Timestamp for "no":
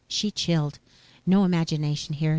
1.27-1.43